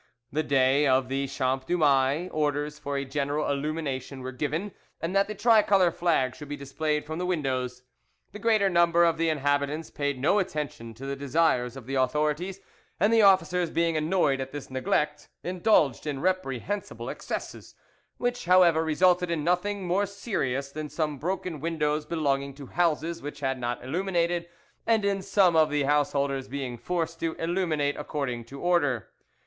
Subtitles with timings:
[0.31, 5.15] "The day of the Champ du Mai orders for a general illumination were given, and
[5.15, 7.83] that the tricolour flag should be displayed from the windows.
[8.31, 12.61] The greater number of the inhabitants paid no attention to the desires of the authorities,
[12.99, 17.75] and the officers being annoyed at this neglect, indulged in reprehensible excesses,
[18.17, 23.41] which, however, resulted in nothing mare serious than some broken windows belonging to houses which
[23.41, 24.49] had not illuminated,
[24.87, 29.09] and in some of the householders being forced to illuminate according to order.